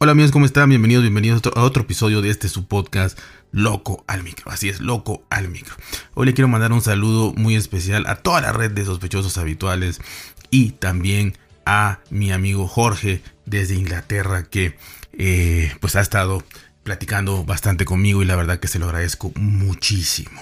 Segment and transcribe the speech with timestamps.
[0.00, 0.68] Hola amigos, ¿cómo están?
[0.68, 3.18] Bienvenidos, bienvenidos a otro episodio de este su podcast
[3.50, 4.48] Loco al Micro.
[4.48, 5.74] Así es, Loco al Micro.
[6.14, 10.00] Hoy le quiero mandar un saludo muy especial a toda la red de sospechosos habituales
[10.50, 14.76] y también a mi amigo Jorge desde Inglaterra que
[15.14, 16.44] eh, pues ha estado
[16.84, 20.40] platicando bastante conmigo y la verdad que se lo agradezco muchísimo.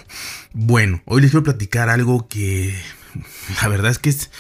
[0.52, 2.78] Bueno, hoy les quiero platicar algo que
[3.62, 4.30] la verdad es que es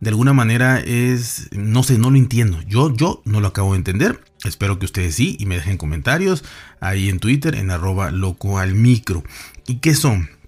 [0.00, 2.60] de alguna manera es, no sé, no lo entiendo.
[2.66, 4.24] Yo, yo no lo acabo de entender.
[4.44, 6.42] Espero que ustedes sí y me dejen comentarios
[6.80, 8.10] ahí en Twitter en arroba.
[9.66, 10.39] ¿Y qué son?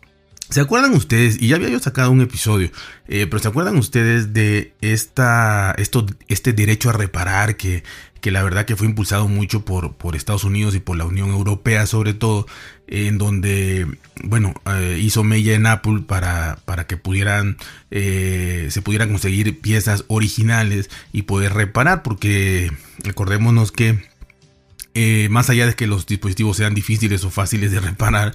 [0.52, 1.40] ¿Se acuerdan ustedes?
[1.40, 2.70] Y ya había yo sacado un episodio,
[3.08, 7.84] eh, pero ¿se acuerdan ustedes de esta, esto, este derecho a reparar que,
[8.20, 11.30] que la verdad que fue impulsado mucho por, por Estados Unidos y por la Unión
[11.30, 12.46] Europea sobre todo,
[12.86, 13.86] en donde,
[14.24, 17.56] bueno, eh, hizo mella en Apple para, para que pudieran,
[17.90, 24.12] eh, se pudieran conseguir piezas originales y poder reparar, porque recordémonos que
[25.30, 28.34] más allá de que los dispositivos sean difíciles o fáciles de reparar,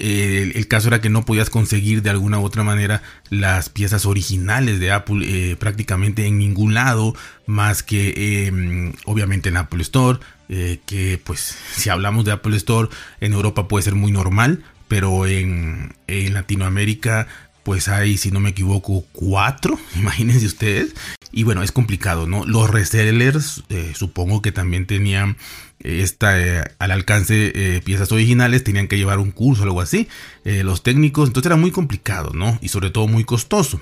[0.00, 4.06] eh, el, caso era que no podías conseguir de alguna u otra manera las piezas
[4.06, 7.14] originales de Apple eh, prácticamente en ningún lado
[7.46, 12.88] más que em, obviamente en Apple Store eh, que pues si hablamos de Apple Store
[13.20, 17.28] en Europa puede ser muy normal pero en, en Latinoamérica
[17.62, 20.94] pues hay si no me equivoco cuatro imagínense ustedes.
[21.30, 25.36] Y bueno es complicado no los resellers supongo que también tenían
[25.82, 30.08] esta, eh, al alcance eh, piezas originales, tenían que llevar un curso o algo así,
[30.44, 32.58] eh, los técnicos, entonces era muy complicado, ¿no?
[32.60, 33.80] Y sobre todo muy costoso.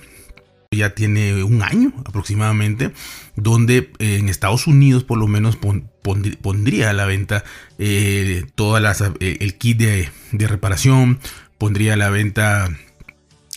[0.71, 2.93] Ya tiene un año aproximadamente,
[3.37, 7.43] donde en Estados Unidos por lo menos pondría a la venta
[8.55, 11.21] todas las, el kit de, de reparación,
[11.57, 12.69] pondría a la venta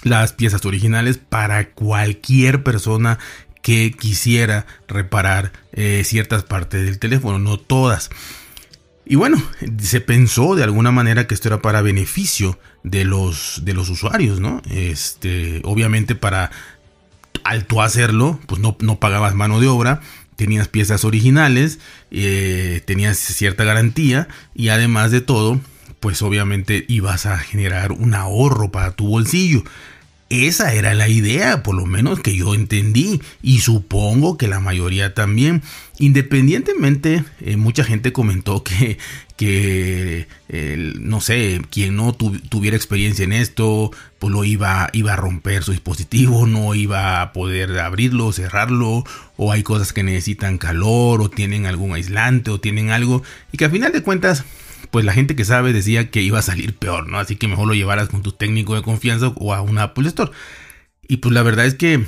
[0.04, 3.20] las piezas originales para cualquier persona
[3.62, 8.10] que quisiera reparar eh, ciertas partes del teléfono, no todas.
[9.06, 9.42] Y bueno,
[9.82, 14.40] se pensó de alguna manera que esto era para beneficio de los, de los usuarios,
[14.40, 14.62] ¿no?
[14.70, 16.52] Este, obviamente para
[17.44, 20.02] al tú hacerlo, pues no, no pagabas mano de obra,
[20.36, 21.80] tenías piezas originales,
[22.12, 25.60] eh, tenías cierta garantía y además de todo,
[26.00, 29.64] pues obviamente ibas a generar un ahorro para tu bolsillo.
[30.32, 35.14] Esa era la idea, por lo menos que yo entendí, y supongo que la mayoría
[35.14, 35.62] también.
[36.00, 38.98] Independientemente, eh, mucha gente comentó que,
[39.36, 40.28] que
[41.02, 45.74] no sé, quien no tuviera experiencia en esto, pues lo iba, iba a romper su
[45.74, 49.04] dispositivo, no iba a poder abrirlo, cerrarlo,
[49.36, 53.22] o hay cosas que necesitan calor, o tienen algún aislante, o tienen algo,
[53.52, 54.46] y que a final de cuentas
[54.92, 57.18] pues la gente que sabe decía que iba a salir peor, ¿no?
[57.18, 60.32] Así que mejor lo llevaras con tu técnico de confianza o a una Apple Store.
[61.08, 62.06] Y pues la verdad es que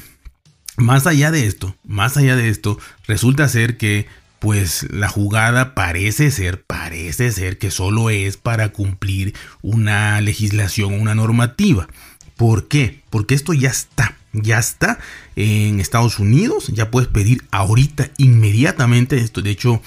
[0.78, 2.78] más allá de esto, más allá de esto,
[3.08, 4.08] resulta ser que
[4.40, 11.16] pues la jugada parece ser, parece ser que solo es para cumplir una legislación, una
[11.16, 11.88] normativa.
[12.36, 13.02] ¿Por qué?
[13.10, 15.00] Porque esto ya está, ya está
[15.36, 19.82] en Estados Unidos, ya puedes pedir ahorita, inmediatamente, esto de hecho,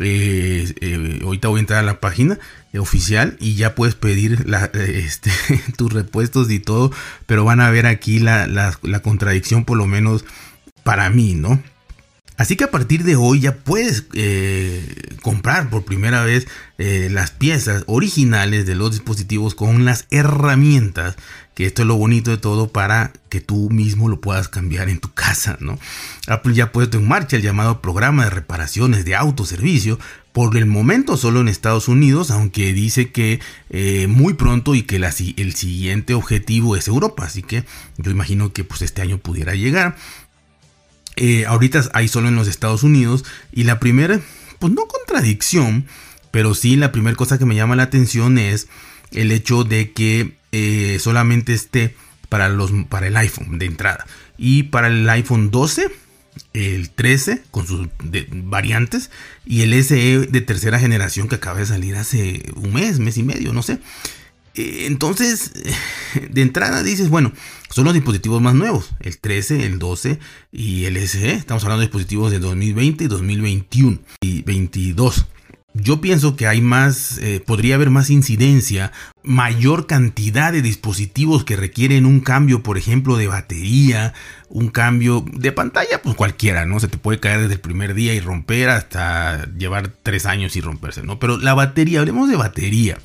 [0.00, 2.38] eh, eh, ahorita voy a entrar a la página
[2.78, 5.30] oficial y ya puedes pedir este,
[5.76, 6.92] tus repuestos y todo,
[7.26, 10.24] pero van a ver aquí la contradicción por lo menos
[10.82, 11.62] para mí, ¿no?
[12.42, 14.84] Así que a partir de hoy ya puedes eh,
[15.22, 21.14] comprar por primera vez eh, las piezas originales de los dispositivos con las herramientas,
[21.54, 24.98] que esto es lo bonito de todo para que tú mismo lo puedas cambiar en
[24.98, 25.56] tu casa.
[26.26, 30.00] Apple ya ha puesto en marcha el llamado programa de reparaciones de autoservicio,
[30.32, 33.38] por el momento solo en Estados Unidos, aunque dice que
[33.70, 37.64] eh, muy pronto y que el siguiente objetivo es Europa, así que
[37.98, 39.96] yo imagino que pues este año pudiera llegar.
[41.16, 43.24] Eh, ahorita hay solo en los Estados Unidos.
[43.52, 44.20] Y la primera,
[44.58, 45.86] pues no contradicción,
[46.30, 48.68] pero sí la primera cosa que me llama la atención es
[49.10, 51.94] el hecho de que eh, solamente esté
[52.28, 54.06] para, los, para el iPhone de entrada.
[54.38, 55.90] Y para el iPhone 12,
[56.54, 57.88] el 13 con sus
[58.32, 59.10] variantes
[59.44, 63.22] y el SE de tercera generación que acaba de salir hace un mes, mes y
[63.22, 63.78] medio, no sé.
[64.54, 65.52] Eh, entonces,
[66.30, 67.32] de entrada dices, bueno,
[67.70, 70.18] son los dispositivos más nuevos, el 13, el 12
[70.52, 71.32] y el SE.
[71.32, 75.26] Estamos hablando de dispositivos de 2020 y 2021 y 22.
[75.74, 78.92] Yo pienso que hay más, eh, podría haber más incidencia,
[79.22, 84.12] mayor cantidad de dispositivos que requieren un cambio, por ejemplo, de batería,
[84.50, 86.78] un cambio de pantalla, pues cualquiera, ¿no?
[86.78, 90.60] Se te puede caer desde el primer día y romper hasta llevar tres años y
[90.60, 91.18] romperse, ¿no?
[91.18, 92.98] Pero la batería, hablemos de batería.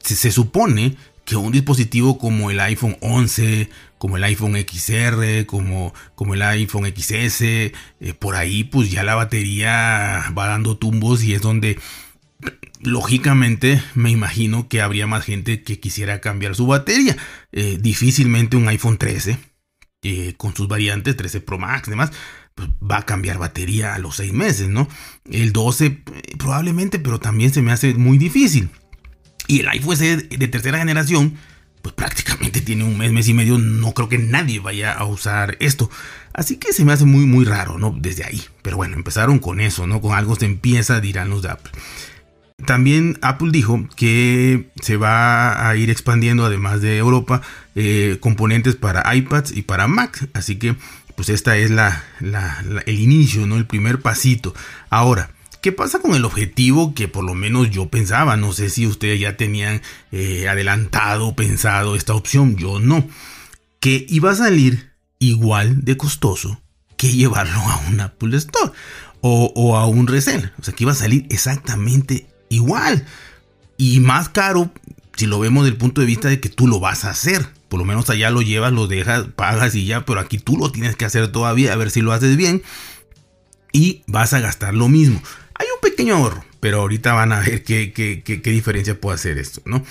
[0.00, 0.96] se supone
[1.28, 3.68] que un dispositivo como el iPhone 11,
[3.98, 7.72] como el iPhone XR, como, como el iPhone XS, eh,
[8.18, 11.78] por ahí pues ya la batería va dando tumbos y es donde
[12.80, 17.16] lógicamente me imagino que habría más gente que quisiera cambiar su batería.
[17.52, 19.38] Eh, difícilmente un iPhone 13
[20.02, 22.12] eh, con sus variantes 13 Pro Max y demás
[22.54, 24.88] pues, va a cambiar batería a los 6 meses, ¿no?
[25.30, 26.02] El 12 eh,
[26.38, 28.70] probablemente, pero también se me hace muy difícil.
[29.46, 31.38] Y el iPhone SE de tercera generación
[31.82, 35.56] pues prácticamente tiene un mes, mes y medio, no creo que nadie vaya a usar
[35.60, 35.90] esto.
[36.32, 37.94] Así que se me hace muy, muy raro, ¿no?
[37.96, 38.42] Desde ahí.
[38.62, 40.00] Pero bueno, empezaron con eso, ¿no?
[40.00, 41.72] Con algo se empieza, dirán los de Apple.
[42.66, 47.40] También Apple dijo que se va a ir expandiendo, además de Europa,
[47.74, 50.28] eh, componentes para iPads y para Mac.
[50.34, 50.76] Así que,
[51.14, 52.04] pues esta es la,
[52.86, 53.56] el inicio, ¿no?
[53.56, 54.54] El primer pasito.
[54.90, 55.30] Ahora,
[55.62, 58.36] ¿qué pasa con el objetivo que por lo menos yo pensaba?
[58.36, 62.56] No sé si ustedes ya tenían eh, adelantado, pensado esta opción.
[62.56, 63.08] Yo no.
[63.80, 64.90] Que iba a salir
[65.20, 66.60] igual de costoso
[66.96, 68.72] que llevarlo a un Apple Store
[69.20, 70.52] o, a un resell.
[70.60, 73.04] O sea, que iba a salir exactamente igual.
[73.76, 74.72] Y más caro
[75.18, 77.44] si lo vemos del punto de vista de que tú lo vas a hacer.
[77.68, 80.70] Por lo menos allá lo llevas, lo dejas, pagas y ya, pero aquí tú lo
[80.70, 82.62] tienes que hacer todavía, a ver si lo haces bien.
[83.72, 85.20] Y vas a gastar lo mismo.
[85.54, 89.60] Hay un pequeño ahorro, pero ahorita van a ver qué, qué, diferencia puede hacer esto,
[89.64, 89.84] ¿no?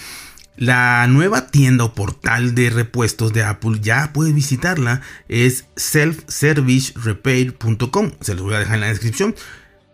[0.56, 5.02] La nueva tienda o portal de repuestos de Apple ya puedes visitarla.
[5.28, 8.12] Es selfservicerepair.com.
[8.22, 9.36] Se los voy a dejar en la descripción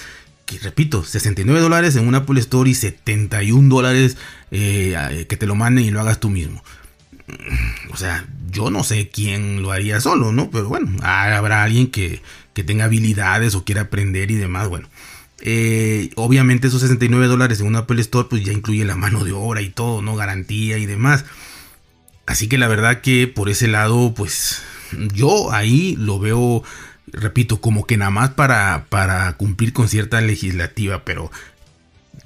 [0.46, 4.16] Que repito, 69 dólares en un Apple Store y 71 dólares
[4.52, 6.64] que te lo manden y lo hagas tú mismo.
[7.90, 10.50] O sea, yo no sé quién lo haría solo, ¿no?
[10.50, 12.22] Pero bueno, habrá alguien que,
[12.54, 14.88] que tenga habilidades o quiera aprender y demás, bueno.
[15.42, 19.32] Eh, obviamente esos 69 dólares en un Apple Store pues ya incluye la mano de
[19.34, 20.16] obra y todo, ¿no?
[20.16, 21.26] Garantía y demás.
[22.26, 24.62] Así que la verdad que por ese lado pues
[25.14, 26.64] yo ahí lo veo,
[27.08, 31.32] repito, como que nada más para, para cumplir con cierta legislativa, pero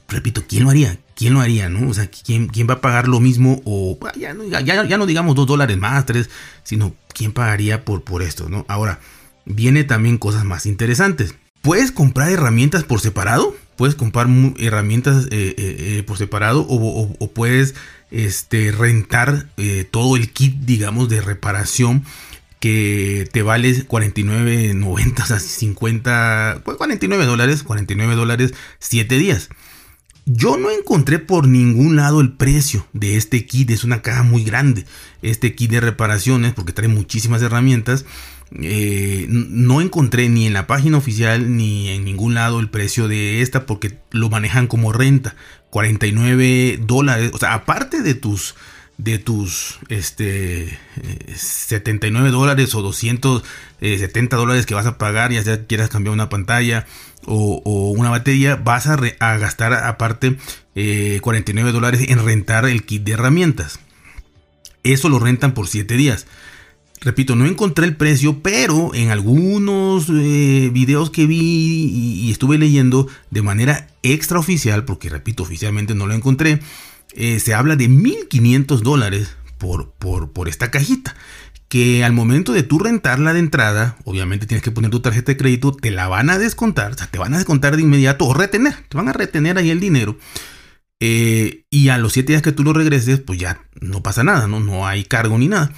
[0.08, 0.98] repito, ¿quién lo haría?
[1.22, 1.88] ¿Quién lo haría, no?
[1.88, 3.62] O sea, ¿quién, quién va a pagar lo mismo?
[3.64, 6.32] O ya, ya, no digamos dos dólares más, tres,
[6.64, 8.66] sino ¿quién pagaría por, por esto, no?
[8.68, 9.00] Ahora,
[9.46, 11.36] viene también cosas más interesantes.
[11.62, 14.26] Puedes comprar herramientas por separado, puedes comprar
[14.58, 17.76] herramientas eh, eh, eh, por separado o, puedes
[18.10, 19.46] este, rentar
[19.92, 22.04] todo el kit, digamos, de reparación
[22.60, 29.50] que te vale 49.90, o sea, 50, 49 dólares, 49 dólares, 7 días.
[30.26, 33.72] Yo no encontré por ningún lado el precio de este kit.
[33.72, 34.86] Es una caja muy grande.
[35.22, 38.06] Este kit de reparaciones, porque trae muchísimas herramientas.
[38.62, 43.42] Eh, no encontré ni en la página oficial ni en ningún lado el precio de
[43.42, 45.36] esta porque lo manejan como renta.
[45.70, 47.32] 49 dólares.
[47.34, 48.56] O sea, aparte de tus
[49.04, 50.78] de tus este
[51.36, 56.14] 79 eh, dólares o 270 eh, dólares que vas a pagar ya sea quieras cambiar
[56.14, 56.86] una pantalla
[57.26, 60.38] o, una batería vas a, gastar aparte
[60.76, 63.80] 49 eh, dólares en rentar el kit de herramientas.
[64.84, 66.26] Eso lo rentan por 7 días.
[67.02, 73.08] Repito, no encontré el precio, pero en algunos eh, videos que vi y, estuve leyendo
[73.32, 76.60] de manera extraoficial, porque repito, oficialmente no lo encontré,
[77.14, 81.16] eh, se habla de 1.500 dólares por, por, por esta cajita
[81.72, 85.38] que al momento de tú rentarla de entrada, obviamente tienes que poner tu tarjeta de
[85.38, 88.34] crédito, te la van a descontar, o sea, te van a descontar de inmediato o
[88.34, 90.18] retener, te van a retener ahí el dinero.
[91.00, 94.50] Eh, y a los 7 días que tú lo regreses, pues ya no pasa nada,
[94.50, 94.60] ¿no?
[94.60, 95.72] No hay cargo ni nada.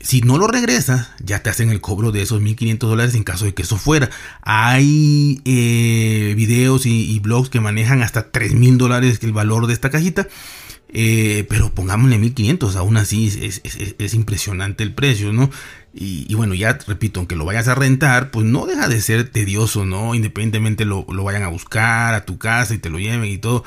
[0.00, 3.44] Si no lo regresas, ya te hacen el cobro de esos 1.500 dólares en caso
[3.44, 4.10] de que eso fuera.
[4.42, 10.28] Hay eh, videos y, blogs que manejan hasta 3.000 dólares el valor de esta cajita.
[10.88, 15.50] Eh, pero pongámosle 1500, aún así es, impresionante el precio, ¿no?
[15.92, 19.86] Y, bueno, ya repito, aunque lo vayas a rentar, pues no deja de ser tedioso,
[19.86, 20.14] ¿no?
[20.14, 23.64] Independientemente lo, lo vayan a buscar a tu casa y te lo lleven y todo.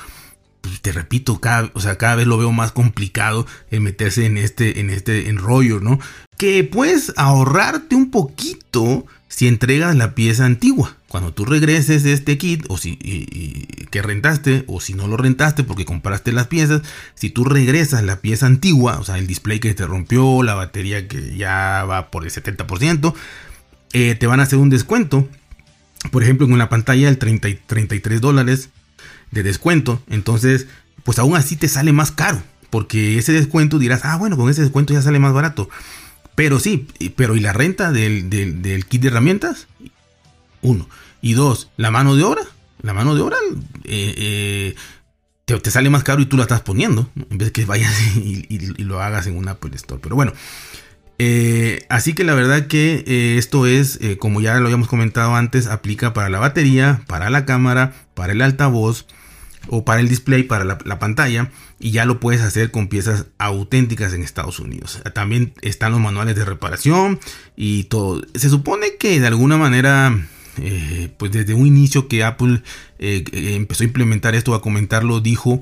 [0.61, 4.37] Pues te repito, cada, o sea, cada vez lo veo más complicado el meterse en
[4.37, 5.99] este, en este enrollo, ¿no?
[6.37, 10.98] Que puedes ahorrarte un poquito si entregas la pieza antigua.
[11.09, 12.95] Cuando tú regreses este kit, o si
[13.89, 16.83] que rentaste, o si no lo rentaste porque compraste las piezas,
[17.15, 21.07] si tú regresas la pieza antigua, o sea, el display que te rompió, la batería
[21.07, 23.15] que ya va por el 70%,
[23.93, 25.27] eh, te van a hacer un descuento.
[26.11, 28.69] Por ejemplo, en una pantalla del 30, 33 dólares
[29.31, 30.03] de descuento.
[30.09, 30.67] Entonces,
[31.03, 32.43] pues aún así te sale más caro.
[32.69, 35.71] Porque ese descuento dirás, ah, bueno, con ese descuento ya sale más barato.
[36.35, 39.67] Pero sí, pero ¿y la renta del, del kit de herramientas?
[40.61, 40.87] Uno.
[41.21, 42.41] Y dos, la mano de obra.
[42.81, 43.37] La mano de obra
[43.83, 44.75] eh, eh,
[45.45, 47.09] te, sale más caro y tú la estás poniendo.
[47.29, 50.01] En vez de que vayas y, lo hagas en un Apple Store.
[50.01, 50.33] Pero bueno.
[51.21, 56.13] Eh, así que la verdad que esto es, como ya lo habíamos comentado antes, aplica
[56.13, 59.05] para la batería, para la cámara, para el altavoz
[59.67, 64.13] o para el display, para la, pantalla, y ya lo puedes hacer con piezas auténticas
[64.13, 65.01] en Estados Unidos.
[65.13, 67.19] También están los manuales de reparación
[67.55, 68.21] y todo.
[68.35, 70.27] Se supone que de alguna manera,
[70.61, 72.61] eh, pues desde un inicio que Apple
[72.99, 75.61] eh, eh, empezó a implementar esto, a comentarlo, dijo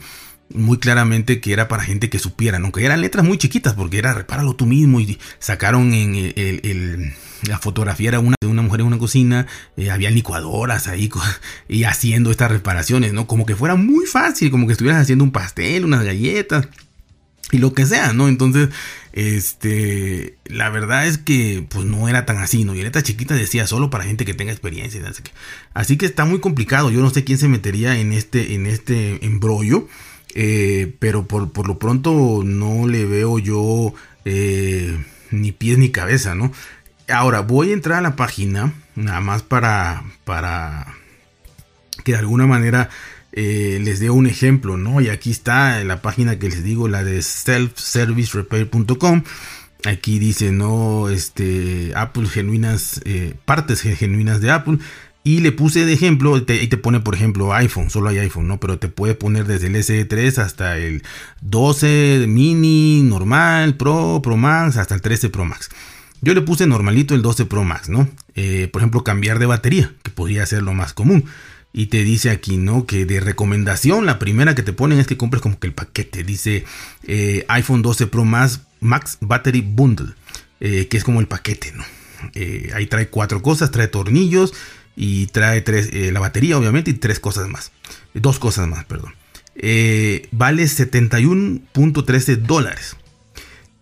[0.53, 4.13] muy claramente que era para gente que supiera, aunque eran letras muy chiquitas, porque era
[4.13, 7.13] repáralo tú mismo y sacaron en
[7.47, 9.45] la fotografía era una de una mujer en una cocina,
[9.91, 11.11] había licuadoras ahí
[11.67, 13.27] y haciendo estas reparaciones, ¿no?
[13.27, 16.69] Como que fuera muy fácil, como que estuvieras haciendo un pastel, unas galletas
[17.51, 18.27] y lo que sea, ¿no?
[18.27, 18.69] Entonces,
[19.17, 22.75] este, la verdad es que pues no era tan así, ¿no?
[22.75, 25.31] Y chiquita decía solo para gente que tenga experiencia, así que,
[25.73, 26.91] así que está muy complicado.
[26.91, 29.87] Yo no sé quién se metería en este, en este embrollo,
[30.35, 36.35] eh, pero por, por, lo pronto no le veo yo eh, ni pies ni cabeza,
[36.35, 36.51] ¿no?
[37.09, 40.93] Ahora voy a entrar a la página, nada más para, para
[42.03, 42.91] que de alguna manera
[43.39, 44.99] eh, les dé un ejemplo, ¿no?
[44.99, 49.21] Y aquí está la página que les digo, la de selfservicerepair.com.
[49.85, 51.07] Aquí dice, ¿no?
[51.09, 54.79] Este, Apple genuinas, eh, partes genuinas de Apple.
[55.23, 58.59] Y le puse de ejemplo, y te pone por ejemplo iPhone, solo hay iPhone, ¿no?
[58.59, 61.03] Pero te puede poner desde el SE3 hasta el
[61.41, 65.69] 12 mini, normal, Pro, Pro Max, hasta el 13 Pro Max.
[66.21, 68.09] Yo le puse normalito el 12 Pro Max, ¿no?
[68.33, 71.25] Eh, por ejemplo, cambiar de batería, que podría ser lo más común.
[71.73, 72.85] Y te dice aquí, ¿no?
[72.85, 76.23] Que de recomendación, la primera que te ponen es que compres como que el paquete.
[76.23, 76.65] Dice
[77.03, 80.13] eh, iPhone 12 Pro Max, Max Battery Bundle,
[80.59, 81.83] eh, que es como el paquete, ¿no?
[82.73, 84.51] ahí trae cuatro cosas, trae tornillos
[84.95, 87.71] y trae tres, la batería obviamente y tres cosas más.
[88.15, 89.13] Dos cosas más, perdón.
[90.31, 92.96] vale 71.13 dólares.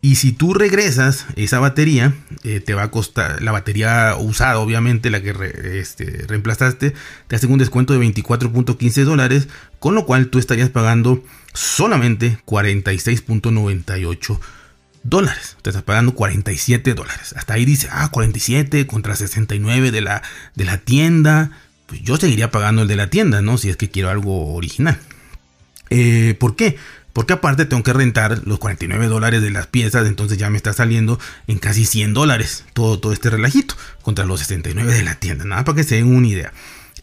[0.06, 5.10] Y si tú regresas esa batería, eh, te va a costar, la batería usada, obviamente,
[5.10, 5.34] la que
[5.80, 6.94] este, reemplazaste,
[7.28, 9.48] te hacen un descuento de 24.15 dólares,
[9.80, 11.24] con lo cual tú estarías pagando
[11.56, 14.40] solamente 46.98
[15.02, 15.58] dólares.
[15.64, 17.34] Te estás pagando 47 dólares.
[17.36, 20.22] Hasta ahí dice, ah, 47 contra 69 de la,
[20.54, 21.50] de la tienda.
[21.88, 23.58] Pues yo seguiría pagando el de la tienda, ¿no?
[23.58, 25.00] Si es que quiero algo original.
[25.90, 26.78] Eh, ¿Por qué?
[27.16, 30.74] Porque aparte tengo que rentar los 49 dólares de las piezas, entonces ya me está
[30.74, 31.18] saliendo
[31.48, 35.46] en casi 100 dólares todo, todo este relajito contra los 69 de la tienda.
[35.46, 36.52] Nada para que se den una idea.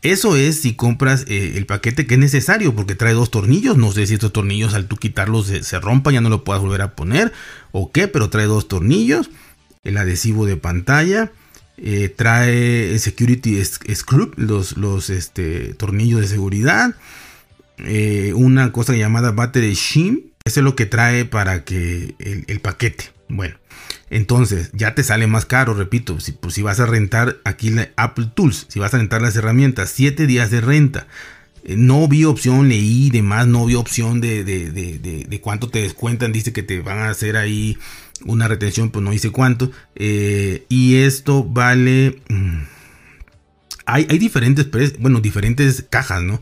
[0.02, 3.78] Eso es si compras eh, el paquete que es necesario porque trae dos tornillos.
[3.78, 6.82] No sé si estos tornillos al tú quitarlos se, rompan, ya no lo puedas volver
[6.82, 7.32] a poner
[7.70, 9.30] o qué, pero trae dos tornillos.
[9.82, 11.32] El adhesivo de pantalla.
[11.78, 16.94] Eh, trae Security Screw, los, los este, tornillos de seguridad.
[17.78, 20.20] Eh, una cosa llamada Battery Shim.
[20.44, 23.04] Eso es lo que trae para que el, paquete.
[23.28, 23.56] Bueno,
[24.10, 27.90] entonces ya te sale más caro, repito, si, pues, si vas a rentar aquí la
[27.96, 31.06] Apple Tools, si vas a rentar las herramientas, 7 días de renta.
[31.64, 34.98] Eh, no vi opción, leí demás, no vi opción de, de, de,
[35.28, 36.32] de, cuánto te descuentan.
[36.32, 37.78] Dice que te van a hacer ahí
[38.24, 39.70] una retención, pues no dice cuánto.
[39.94, 42.20] Eh, y esto vale...
[42.28, 42.62] Mm,
[43.84, 44.68] hay, hay, diferentes,
[45.00, 46.40] bueno, diferentes cajas, ¿no?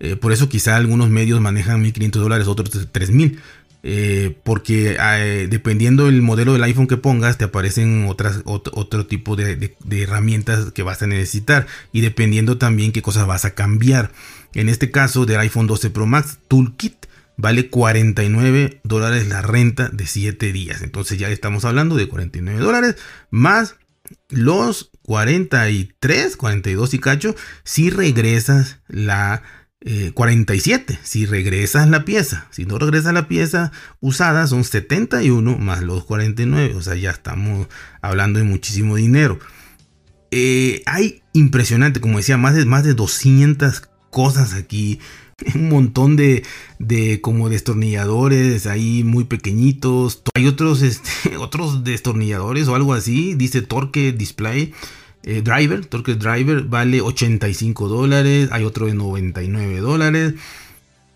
[0.00, 3.38] Eh, por eso quizá algunos medios manejan 1.500 dólares, otros 3.000.
[3.82, 9.36] Eh, porque eh, dependiendo del modelo del iPhone que pongas, te aparecen otras, otro, tipo
[9.36, 14.12] de, herramientas que vas a necesitar y dependiendo también qué cosas vas a cambiar.
[14.54, 20.06] En este caso del iPhone 12 Pro Max Toolkit vale 49 dólares la renta de
[20.06, 20.82] 7 días.
[20.82, 22.96] Entonces ya estamos hablando de 49 dólares
[23.30, 23.76] más
[24.28, 29.42] los 43, 42 y cacho si regresas la
[30.14, 32.46] 47 eh, si regresas la pieza.
[32.50, 36.74] Si no regresas la pieza usada son 71 más los 49.
[36.74, 37.68] O sea, ya estamos
[38.02, 39.38] hablando de muchísimo dinero.
[40.30, 45.00] Eh, hay impresionante, como decía, más de, más de 200 cosas aquí.
[45.54, 46.44] Un montón de,
[46.78, 50.22] de como destornilladores ahí muy pequeñitos.
[50.34, 53.34] Hay otros, este, otros destornilladores o algo así.
[53.34, 54.74] Dice Torque Display.
[55.22, 60.34] Eh, driver, Torque Driver vale 85 dólares, hay otro de 99 dólares.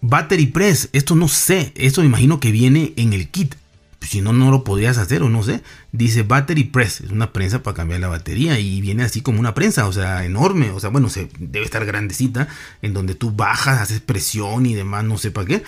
[0.00, 3.54] Battery Press, esto no sé, esto me imagino que viene en el kit.
[4.02, 5.62] Si no, no lo podrías hacer o no sé.
[5.92, 9.54] Dice Battery Press, es una prensa para cambiar la batería y viene así como una
[9.54, 12.48] prensa, o sea, enorme, o sea, bueno, se, debe estar grandecita,
[12.82, 15.62] en donde tú bajas, haces presión y demás, no sé para qué.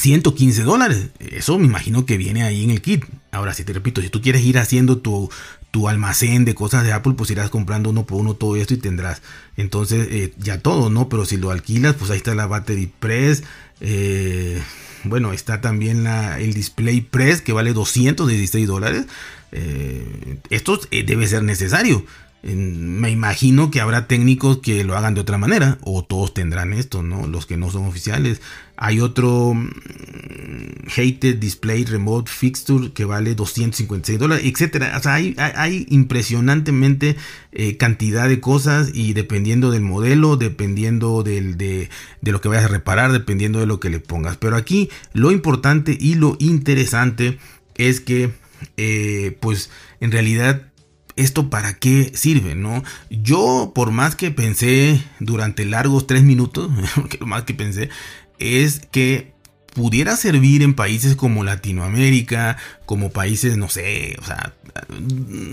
[0.00, 1.10] 115 dólares.
[1.18, 3.04] Eso me imagino que viene ahí en el kit.
[3.30, 5.30] Ahora, si te repito, si tú quieres ir haciendo tu,
[5.74, 8.76] tu almacén de cosas de Apple, pues irás comprando uno por uno todo esto y
[8.76, 9.22] tendrás
[9.56, 11.08] entonces eh, ya todo, ¿no?
[11.08, 13.42] Pero si lo alquilas, pues ahí está la Battery Press.
[13.80, 14.62] Eh,
[15.02, 19.06] bueno, está también la, el Display Press que vale 216 dólares.
[19.50, 22.06] Eh, esto debe ser necesario
[22.44, 27.02] me imagino que habrá técnicos que lo hagan de otra manera, o todos tendrán esto,
[27.02, 27.26] ¿no?
[27.26, 28.42] Los que no son oficiales.
[28.76, 34.94] Hay otro mm, Hated Display Remote Fixture que vale 256 dólares, etcétera.
[34.98, 37.16] O sea, hay, impresionantemente
[37.52, 41.88] eh, cantidad de cosas y dependiendo del modelo, dependiendo del, de,
[42.20, 44.36] de lo que vayas a reparar, dependiendo de lo que le pongas.
[44.36, 47.38] Pero aquí lo importante y lo interesante
[47.74, 48.32] es que,
[48.76, 49.70] eh, pues,
[50.00, 50.73] en realidad
[51.16, 52.54] ¿esto para qué sirve?
[52.54, 52.82] ¿no?
[53.10, 56.70] Yo, por más que pensé durante largos tres minutos,
[57.20, 57.90] lo más que pensé,
[58.38, 59.32] es que
[59.74, 64.54] pudiera servir en países como Latinoamérica, como países, no sé, o sea,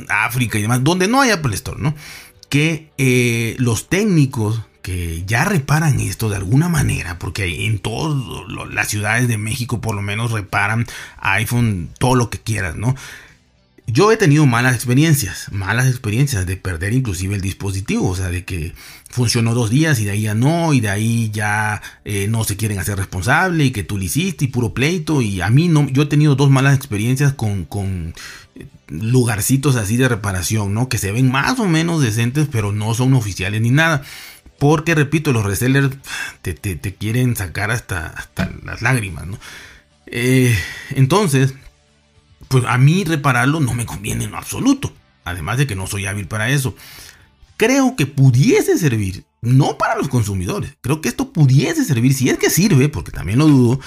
[0.09, 1.95] África y demás, donde no hay Apple Store, ¿no?
[2.49, 8.17] Que eh, los técnicos que ya reparan esto de alguna manera, porque en todas
[8.71, 10.87] las ciudades de México por lo menos reparan
[11.19, 12.95] iPhone, todo lo que quieras, ¿no?
[13.87, 18.45] Yo he tenido malas experiencias, malas experiencias de perder inclusive el dispositivo, o sea, de
[18.45, 18.73] que
[19.09, 22.55] funcionó dos días y de ahí ya no, y de ahí ya eh, no se
[22.55, 25.89] quieren hacer responsable y que tú lo hiciste y puro pleito, y a mí no,
[25.89, 28.13] yo he tenido dos malas experiencias con,
[28.55, 30.87] eh, lugarcitos así de reparación, ¿no?
[30.87, 34.03] Que se ven más o menos decentes, pero no son oficiales ni nada.
[34.57, 35.89] Porque, repito, los resellers
[36.43, 39.39] te, te, quieren sacar hasta, hasta las lágrimas, ¿no?
[40.05, 40.55] Eh,
[40.91, 41.55] entonces,
[42.47, 44.93] pues a mí repararlo no me conviene en absoluto.
[45.23, 46.75] Además de que no soy hábil para eso.
[47.57, 52.39] Creo que pudiese servir, no para los consumidores, creo que esto pudiese servir, si es
[52.39, 53.79] que sirve, porque también lo dudo,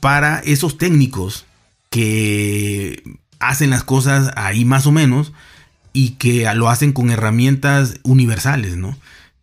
[0.00, 1.44] para esos técnicos
[1.90, 3.02] que
[3.38, 5.32] hacen las cosas ahí más o menos
[5.92, 8.96] y que lo hacen con herramientas universales, ¿no?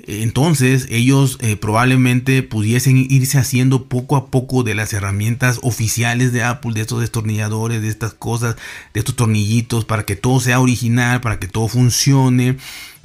[0.08, 6.44] Entonces ellos eh, probablemente pudiesen irse haciendo poco a poco de las herramientas oficiales de
[6.44, 8.56] Apple, de estos destornilladores, de estas cosas,
[8.94, 12.56] de estos tornillitos, para que todo sea original, para que todo funcione,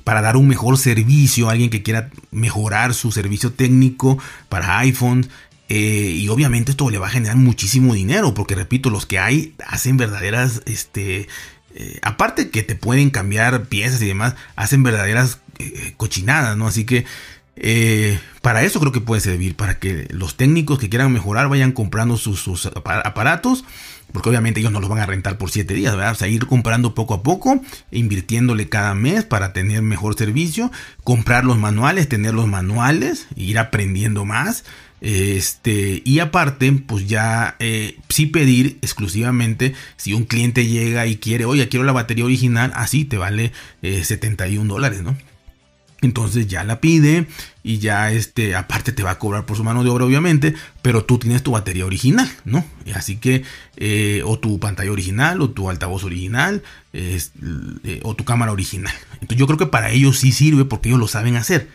[0.04, 5.28] para dar un mejor servicio a alguien que quiera mejorar su servicio técnico para iPhone.
[5.68, 9.54] Eh, y obviamente esto le va a generar muchísimo dinero, porque repito, los que hay
[9.66, 11.26] hacen verdaderas, este,
[11.74, 16.66] eh, aparte que te pueden cambiar piezas y demás, hacen verdaderas eh, cochinadas, ¿no?
[16.66, 17.04] Así que
[17.56, 21.72] eh, para eso creo que puede servir, para que los técnicos que quieran mejorar vayan
[21.72, 23.64] comprando sus, aparatos,
[24.12, 26.12] porque obviamente ellos no los van a rentar por 7 días, ¿verdad?
[26.12, 30.72] O sea, ir comprando poco a poco, invirtiéndole cada mes para tener mejor servicio,
[31.04, 34.64] comprar los manuales, tener los manuales, ir aprendiendo más.
[35.00, 41.44] Este, y aparte, pues ya eh, sí pedir exclusivamente si un cliente llega y quiere,
[41.44, 45.16] oye, quiero la batería original, así te vale 71 dólares, ¿no?
[46.02, 47.28] Entonces ya la pide
[47.62, 51.04] y ya este, aparte te va a cobrar por su mano de obra obviamente, pero
[51.04, 52.64] tú tienes tu batería original, ¿no?
[52.94, 53.44] Así que,
[53.76, 56.62] eh, o tu pantalla original, o tu altavoz original,
[56.92, 57.20] eh,
[58.02, 58.92] o tu cámara original.
[59.14, 61.68] Entonces yo creo que para ellos sí sirve porque ellos lo saben hacer.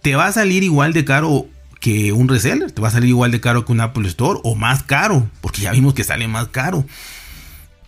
[0.00, 1.48] Te va a salir igual de caro
[1.80, 4.54] que un reseller, te va a salir igual de caro que un Apple Store o
[4.54, 6.86] más caro, porque ya vimos que sale más caro.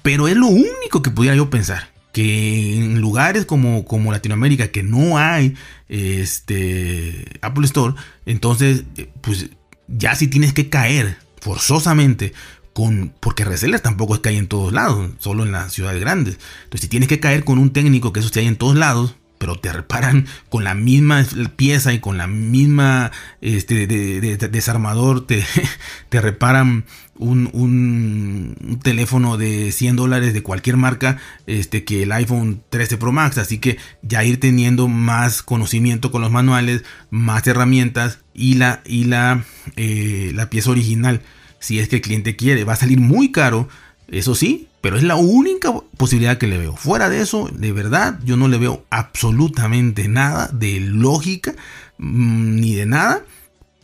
[0.02, 1.95] Pero es lo único que pudiera yo pensar.
[2.16, 5.54] Que en lugares como, como Latinoamérica que no hay
[5.90, 9.50] este, Apple Store, entonces eh, pues
[9.86, 12.32] ya si tienes que caer forzosamente
[12.72, 16.38] con, porque resellers tampoco es que hay en todos lados, solo en las ciudades grandes.
[16.64, 19.14] Entonces si tienes que caer con un técnico que eso esté hay en todos lados,
[19.38, 21.24] pero te reparan con la misma
[21.56, 25.44] pieza y con la misma este, de, desarmador, te,
[26.08, 26.84] te reparan
[27.18, 33.12] un, un, teléfono de 100 dólares de cualquier marca este, que el iPhone 13 Pro
[33.12, 33.38] Max.
[33.38, 39.04] Así que ya ir teniendo más conocimiento con los manuales, más herramientas y la, y
[39.04, 39.44] la,
[39.76, 41.22] eh, la pieza original,
[41.58, 43.68] si es que el cliente quiere, va a salir muy caro.
[44.08, 46.76] Eso sí, pero es la única posibilidad que le veo.
[46.76, 51.54] Fuera de eso, de verdad, yo no le veo absolutamente nada de lógica
[51.98, 53.24] mm, ni de nada.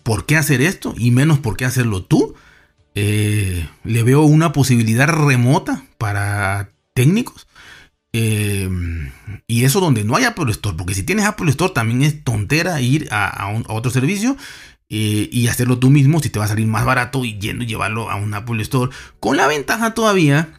[0.02, 0.94] ¿Por qué hacer esto?
[0.96, 2.34] Y menos por qué hacerlo tú.
[2.94, 7.46] Eh, le veo una posibilidad remota para técnicos.
[8.12, 8.68] Eh,
[9.46, 10.76] y eso donde no hay Apple Store.
[10.76, 14.36] Porque si tienes Apple Store también es tontera ir a, otro servicio.
[14.94, 17.66] Eh, y hacerlo tú mismo si te va a salir más barato y yendo y
[17.66, 18.92] llevarlo a un Apple Store.
[19.20, 20.52] Con la ventaja todavía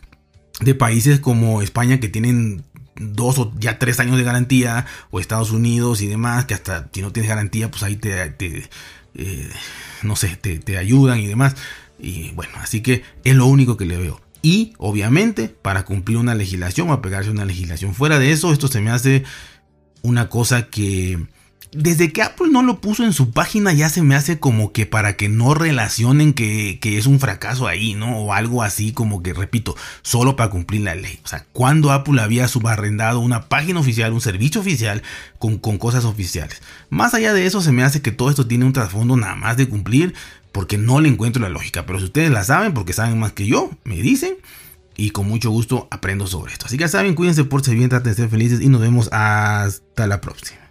[0.60, 2.64] de países como España que tienen
[2.96, 7.04] dos o ya tres años de garantía, o Estados Unidos y demás, que hasta si
[7.04, 8.34] no tienes garantía, pues ahí te,
[9.14, 9.50] eh,
[10.02, 11.56] no sé, te, ayudan y demás.
[12.00, 14.20] Y bueno, así que es lo único que le veo.
[14.42, 17.94] Y obviamente, para cumplir una legislación o pegarse una legislación.
[17.94, 19.26] Fuera de eso, esto se me hace
[20.02, 21.28] una cosa que
[21.72, 24.86] desde que Apple no lo puso en su página ya se me hace como que
[24.86, 28.18] para que no relacionen que, es un fracaso ahí, ¿no?
[28.18, 31.20] O algo así como que, repito, solo para cumplir la ley.
[31.24, 35.02] O sea, cuando Apple había subarrendado una página oficial, un servicio oficial
[35.40, 36.62] con, con cosas oficiales.
[36.90, 39.58] Más allá de eso, se me hace que todo esto tiene un trasfondo nada más
[39.58, 40.14] de cumplir
[40.52, 41.86] porque no le encuentro la lógica.
[41.86, 44.36] Pero si ustedes la saben, porque saben más que yo, me dicen
[44.96, 46.68] y con mucho gusto aprendo sobre esto.
[46.68, 49.10] Así que ya saben, cuídense, por ser bien, traten de ser felices y nos vemos
[49.12, 50.63] hasta la próxima.